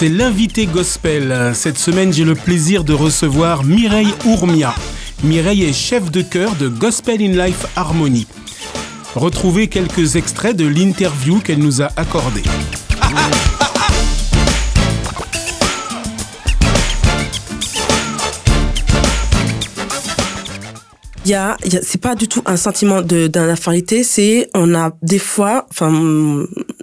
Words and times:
c'est 0.00 0.08
l'invité 0.08 0.64
gospel. 0.64 1.52
Cette 1.52 1.76
semaine, 1.76 2.10
j'ai 2.10 2.24
le 2.24 2.34
plaisir 2.34 2.84
de 2.84 2.94
recevoir 2.94 3.64
Mireille 3.64 4.14
Ourmia. 4.24 4.74
Mireille 5.22 5.64
est 5.64 5.74
chef 5.74 6.10
de 6.10 6.22
chœur 6.22 6.56
de 6.56 6.68
Gospel 6.68 7.20
in 7.20 7.44
Life 7.44 7.66
Harmony. 7.76 8.26
Retrouvez 9.14 9.68
quelques 9.68 10.16
extraits 10.16 10.56
de 10.56 10.66
l'interview 10.66 11.40
qu'elle 11.40 11.58
nous 11.58 11.82
a 11.82 11.90
accordée. 11.98 12.44
Y 21.26 21.36
c'est 21.82 22.00
pas 22.00 22.14
du 22.14 22.26
tout 22.26 22.42
un 22.46 22.56
sentiment 22.56 23.02
de 23.02 23.30
c'est 24.02 24.48
on 24.54 24.74
a 24.74 24.92
des 25.02 25.18
fois, 25.18 25.66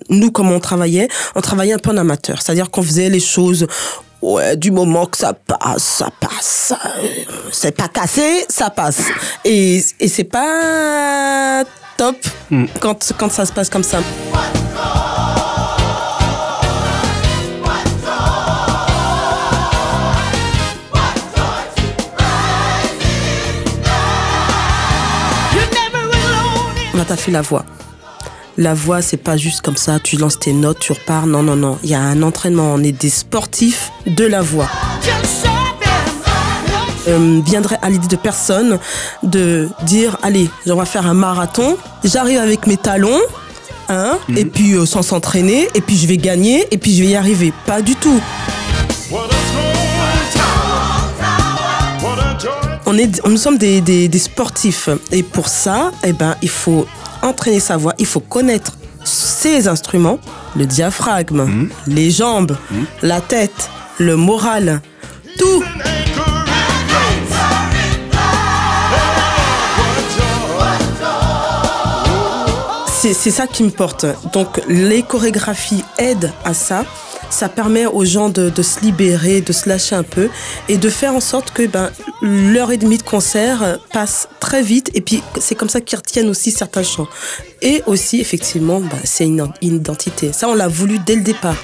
nous 0.10 0.32
comme 0.32 0.52
on 0.52 0.60
travaillait, 0.60 1.08
on 1.36 1.42
travaillait 1.42 1.74
un 1.74 1.80
peu 1.80 1.92
en 1.92 1.98
amateur, 1.98 2.42
c'est-à-dire 2.42 2.70
qu'on 2.70 2.84
faisait 2.84 3.10
les 3.10 3.20
choses 3.20 3.68
ouais 4.22 4.56
du 4.56 4.72
moment 4.72 5.06
que 5.06 5.18
ça 5.18 5.34
passe, 5.34 5.84
ça 5.84 6.10
passe, 6.20 6.74
c'est 7.52 7.76
pas 7.76 7.88
cassé, 7.88 8.46
ça 8.50 8.70
passe. 8.70 9.02
Et 9.46 9.84
et 10.00 10.08
c'est 10.08 10.24
pas 10.24 11.64
top 11.98 12.18
quand 12.80 13.14
quand 13.18 13.32
ça 13.32 13.46
se 13.46 13.52
passe 13.52 13.70
comme 13.70 13.84
ça. 13.84 14.00
On 26.94 27.00
a 27.00 27.05
taffé 27.05 27.30
la 27.32 27.44
voix. 27.44 27.64
La 28.58 28.74
voix, 28.74 29.02
c'est 29.04 29.18
pas 29.18 29.38
juste 29.38 29.62
comme 29.62 29.78
ça, 29.78 30.00
tu 30.00 30.18
lances 30.18 30.40
tes 30.40 30.52
notes, 30.54 30.80
tu 30.80 30.91
repars. 30.91 31.27
Non, 31.27 31.44
non, 31.44 31.55
non. 31.55 31.77
Il 31.84 31.90
y 31.91 31.96
a 31.96 32.00
un 32.02 32.24
entraînement. 32.24 32.74
On 32.74 32.84
est 32.84 32.91
des 32.91 33.10
sportifs 33.10 33.91
de 34.08 34.26
la 34.26 34.41
voix. 34.41 34.68
Euh, 37.08 37.40
viendrait 37.46 37.77
à 37.82 37.90
l'idée 37.90 38.08
de 38.08 38.16
personne 38.18 38.80
de 39.24 39.70
dire 39.84 40.18
allez, 40.24 40.49
on 40.66 40.76
va 40.76 40.86
faire 40.86 41.05
un 41.08 41.14
marathon. 41.14 41.77
J'arrive 42.04 42.40
avec 42.40 42.68
mes 42.68 42.76
talons, 42.77 43.20
hein, 43.90 44.18
et 44.36 44.44
puis 44.44 44.74
euh, 44.74 44.86
sans 44.86 45.04
s'entraîner, 45.04 45.70
et 45.74 45.80
puis 45.82 45.96
je 45.96 46.05
vais 46.08 46.18
gagner, 46.18 46.68
et 46.71 46.77
puis 46.77 46.94
je 46.98 47.04
vais 47.04 47.10
y 47.12 47.16
arriver. 47.16 47.54
Pas 47.66 47.82
du 47.82 47.96
tout. 47.96 48.20
On 52.90 52.98
est, 52.98 53.26
nous 53.26 53.38
sommes 53.38 53.58
des, 53.58 53.82
des- 53.82 54.08
des 54.08 54.20
sportifs 54.20 54.90
et 55.12 55.21
pour 55.24 55.48
ça, 55.49 55.92
eh 56.04 56.14
ben, 56.14 56.36
il 56.42 56.49
faut 56.49 56.86
entraîner 57.21 57.60
sa 57.60 57.77
voix, 57.77 57.93
il 57.98 58.05
faut 58.05 58.20
connaître 58.20 58.73
ses 59.04 59.68
instruments, 59.68 60.20
le 60.55 60.65
diaphragme, 60.65 61.70
les 61.87 62.12
jambes, 62.12 62.57
la 63.01 63.21
tête, 63.21 63.70
le 63.99 64.16
moral, 64.16 64.81
tout. 65.38 65.63
C'est 72.88 73.13
c'est 73.13 73.31
ça 73.31 73.46
qui 73.47 73.63
me 73.63 73.69
porte. 73.69 74.06
Donc 74.34 74.59
les 74.68 75.03
chorégraphies 75.03 75.84
aident 75.97 76.31
à 76.44 76.53
ça. 76.53 76.84
Ça 77.30 77.50
permet 77.50 77.86
aux 77.86 78.06
gens 78.06 78.30
de, 78.30 78.50
de 78.50 78.62
se 78.62 78.80
libérer, 78.81 79.42
de 79.42 79.53
se 79.53 79.68
lâcher 79.70 79.96
un 79.96 80.03
peu 80.03 80.30
et 80.70 80.78
de 80.78 80.90
faire 80.90 81.14
en 81.14 81.20
sorte 81.20 81.52
que 81.52 81.66
ben, 81.68 81.92
l'heure 82.22 82.72
et 82.72 82.78
demie 82.78 82.97
de 82.97 83.03
concert 83.03 83.64
euh, 83.64 83.75
passe 83.94 84.28
très 84.40 84.62
vite. 84.62 84.92
Et 84.94 85.02
puis 85.02 85.22
c'est 85.40 85.56
comme 85.56 85.70
ça 85.70 85.81
qu'ils 85.81 85.98
retiennent 85.98 86.30
aussi 86.30 86.52
certains 86.52 86.84
chants. 86.84 87.08
Et 87.62 87.84
aussi, 87.86 88.20
effectivement, 88.20 88.80
ben, 88.80 88.98
c'est 89.03 89.25
une, 89.25 89.48
identité. 89.62 90.31
Ça, 90.34 90.48
on 90.50 90.56
l'a 90.56 90.68
voulu 90.68 91.00
dès 91.00 91.16
le 91.16 91.24
départ. 91.24 91.56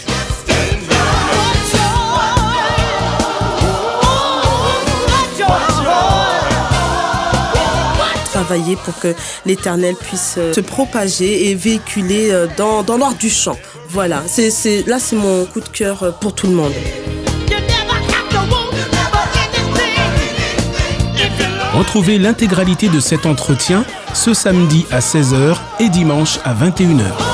travailler 8.32 8.76
pour 8.84 8.98
que 9.00 9.14
l'éternel 9.46 9.96
puisse 9.96 10.36
euh, 10.38 10.52
se 10.54 10.60
propager 10.60 11.50
et 11.50 11.56
véhiculer 11.56 12.32
euh, 12.32 12.48
dans, 12.58 12.82
dans 12.82 12.98
l'ordre 12.98 13.18
du 13.18 13.30
chant. 13.30 13.56
Voilà, 13.94 14.24
c'est, 14.26 14.50
c'est, 14.50 14.84
là 14.88 14.98
c'est 14.98 15.16
mon 15.16 15.46
coup 15.46 15.60
de 15.60 15.70
cœur 15.70 16.02
euh, 16.02 16.12
pour 16.12 16.34
tout 16.34 16.48
le 16.48 16.54
monde. 16.54 16.74
Retrouvez 21.76 22.18
l'intégralité 22.18 22.90
de 22.90 23.00
cet 23.00 23.28
entretien 23.28 23.86
ce 24.16 24.34
samedi 24.34 24.88
à 24.90 25.00
16h 25.00 25.58
et 25.80 25.90
dimanche 25.90 26.40
à 26.44 26.56
21h. 26.56 27.33